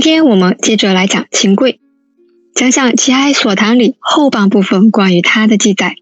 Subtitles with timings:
[0.00, 1.80] 今天我们接着来讲秦桧，
[2.54, 5.96] 讲讲《齐哀所谈》里后半部分关于他的记载。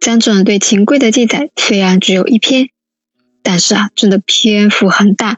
[0.00, 2.70] 江准对秦桧的记载虽然只有一篇，
[3.42, 5.36] 但是啊，真的篇幅很大，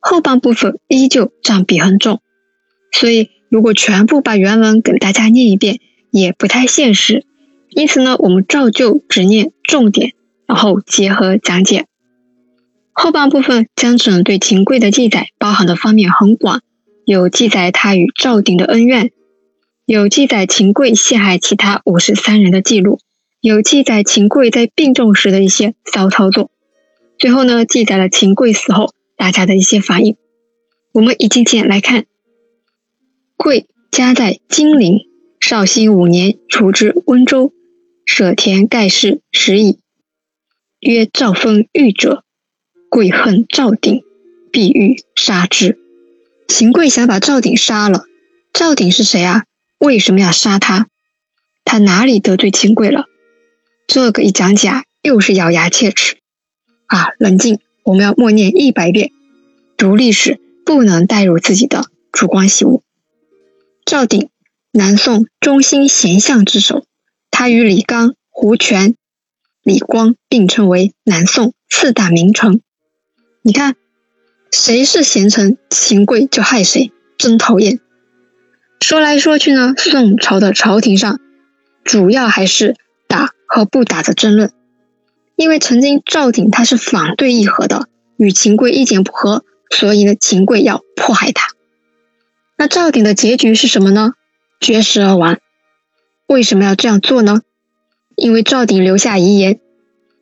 [0.00, 2.22] 后半部分依旧占比很重。
[2.92, 7.26] 所以如果全部把原文给大家念一遍，也不太现实。
[7.68, 10.14] 因此呢，我们照旧只念重点，
[10.46, 11.84] 然后结合讲解。
[12.94, 16.62] 后半部分江准对秦桧的记载包含的方面很广。
[17.10, 19.12] 有记载他与赵鼎的恩怨，
[19.86, 23.00] 有记载秦桧陷害其他五十三人的记录，
[23.40, 26.50] 有记载秦桧在病重时的一些骚操作，
[27.18, 30.18] 最后呢，记载了秦桧死后大家的一些反应。
[30.92, 32.04] 我们一件件来看。
[33.38, 35.06] 桧家在金陵，
[35.40, 37.54] 绍兴五年除之温州，
[38.04, 39.78] 舍田盖世食矣。
[40.80, 42.22] 曰赵封御者，
[42.90, 44.02] 贵恨赵鼎，
[44.52, 45.78] 必欲杀之。
[46.48, 48.04] 秦桧想把赵鼎杀了，
[48.54, 49.44] 赵鼎是谁啊？
[49.78, 50.88] 为什么要杀他？
[51.62, 53.04] 他哪里得罪秦桧了？
[53.86, 56.16] 这个一讲起啊，又是咬牙切齿
[56.86, 57.10] 啊！
[57.18, 59.10] 冷静，我们要默念一百遍。
[59.76, 62.82] 读历史不能带入自己的主观喜恶。
[63.84, 64.30] 赵鼎，
[64.72, 66.86] 南宋中兴贤相之首，
[67.30, 68.96] 他与李纲、胡权、
[69.62, 72.62] 李光并称为南宋四大名臣。
[73.42, 73.76] 你看。
[74.50, 77.80] 谁是贤臣，秦桧就害谁，真讨厌。
[78.80, 81.20] 说来说去呢，宋朝的朝廷上
[81.84, 82.76] 主要还是
[83.08, 84.52] 打和不打的争论。
[85.36, 91.50] 因为曾经赵鼎他是反对议和的，与秦桧意见不合，所以呢，秦桧要迫害他。
[92.56, 94.14] 那赵鼎的结局是什么呢？
[94.60, 95.38] 绝食而亡。
[96.26, 97.42] 为什么要这样做呢？
[98.16, 99.60] 因为赵鼎留下遗言，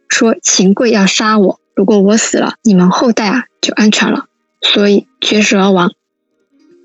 [0.08, 3.44] 说秦桧要杀我，如果我死了，你们后代啊。
[3.62, 4.26] 就安全了，
[4.60, 5.90] 所以绝食而亡。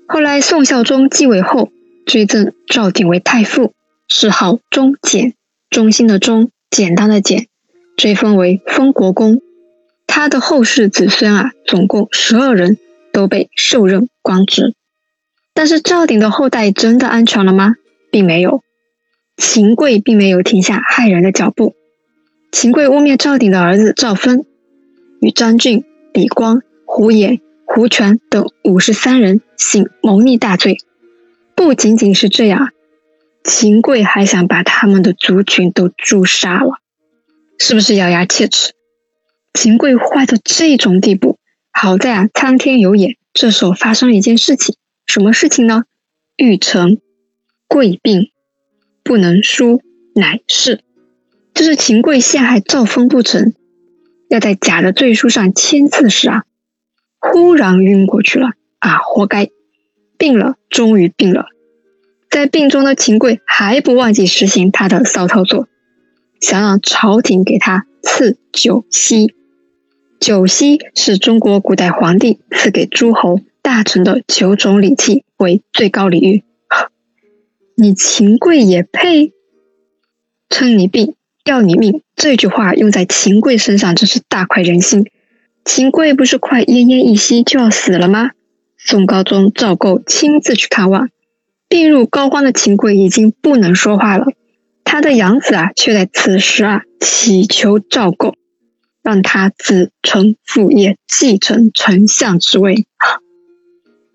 [0.08, 1.70] 后来宋孝宗继位后，
[2.06, 3.72] 追赠赵鼎为太傅，
[4.08, 5.34] 谥号忠简，
[5.70, 7.46] 忠心的忠，简单的简，
[7.96, 9.40] 追封为封国公。
[10.08, 12.78] 他的后世子孙啊，总共十二人
[13.12, 14.74] 都被授任官职。
[15.54, 17.76] 但是赵鼎的后代真的安全了吗？
[18.10, 18.64] 并没有。
[19.36, 21.76] 秦桧并没有停下害人的脚步。
[22.50, 24.44] 秦桧污蔑赵鼎的儿子赵芬
[25.22, 26.60] 与张俊、李光。
[26.84, 30.76] 胡衍、胡权等五十三人行谋逆大罪，
[31.54, 32.68] 不仅仅是这样，
[33.44, 36.80] 秦桧还想把他们的族群都诛杀了，
[37.58, 38.74] 是不是咬牙切齿？
[39.54, 41.38] 秦桧坏到这种地步，
[41.72, 45.84] 好在啊，苍天有眼，这时候发生了一件事情，什么事情呢？
[46.36, 46.98] 玉成，
[47.68, 48.32] 贵病，
[49.02, 49.80] 不能书，
[50.14, 50.82] 乃是，
[51.54, 53.54] 就是秦桧陷害赵封不成，
[54.32, 56.44] 要在假的罪书上签字时啊。
[57.18, 58.96] 忽然晕过去了啊！
[58.96, 59.50] 活该，
[60.16, 61.44] 病了，终于病了。
[62.30, 65.68] 在病中的秦桧还不忘记实行他的骚操作，
[66.40, 69.34] 想让朝廷给他赐九锡。
[70.18, 76.42] 九锡是中国古代皇帝赐给诸侯大臣的九种礼器，为最高礼遇。
[77.76, 79.34] 你秦桧也配？
[80.48, 81.14] 称你病，
[81.44, 85.06] 要你命，这句话用在秦桧身上真是大快人心。
[85.64, 88.30] 秦桧不是快奄奄一息就要死了吗？
[88.78, 91.08] 宋高宗赵构亲自去看望，
[91.68, 94.26] 病入膏肓的秦桧已经不能说话了。
[94.84, 98.34] 他的养子啊，却在此时啊祈求赵构，
[99.02, 102.86] 让他子承父业，继承丞相之位。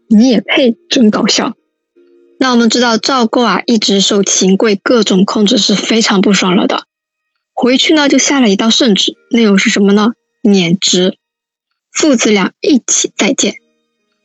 [0.08, 0.78] 你也配？
[0.90, 1.56] 真搞笑。
[2.40, 6.87] 那我们知道赵构啊，一直受秦桧各种控制，是非常不爽了的。
[7.59, 10.13] 回去呢，就下了一道圣旨，内容是什么呢？
[10.44, 11.18] 免职。
[11.91, 13.56] 父子俩一起再见，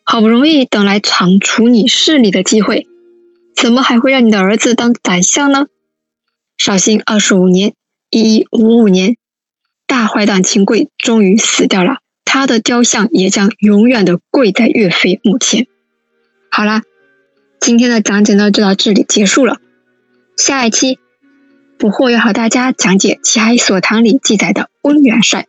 [0.05, 2.87] 好不容易等来铲除你势力的机会，
[3.57, 5.69] 怎么还会让你的儿子当宰相呢？
[6.59, 7.73] 绍兴二十五年
[8.13, 9.17] （一一五五年），
[9.89, 15.67] 大坏蛋秦桧终于死掉了，他的雕像也将永远的跪在岳飞墓前。
[16.51, 16.83] 好啦，
[17.59, 19.57] 今天的讲解呢就到这里结束了。
[20.37, 20.99] 下一期，
[21.83, 25.49] 捕获要和大家讲解《齐海所堂》里记载的温元帅。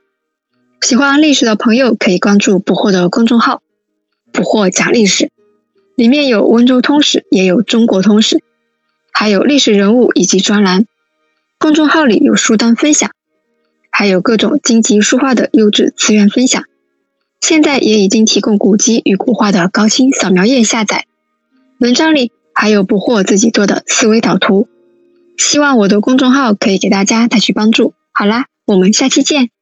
[0.82, 3.62] 喜欢历史的朋友可以关注捕获的公众号
[4.34, 5.30] “捕获讲历史”，
[5.96, 8.42] 里面有温州通史，也有中国通史，
[9.12, 10.88] 还有历史人物以及专栏。
[11.60, 13.12] 公众号里有书单分享，
[13.92, 16.64] 还有各种经籍书画的优质资源分享。
[17.42, 21.06] 现在也已经提供古籍与古画的高清扫描页下载。
[21.78, 24.68] 文章里还有捕获自己做的思维导图。
[25.38, 27.94] 希望我的公众号可以给大家带去帮助。
[28.12, 29.53] 好啦，我们下期见。